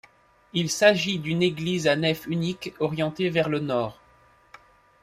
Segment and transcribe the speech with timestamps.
[0.53, 3.99] Il s'agit d'une église à nef unique, orientée vers le nord.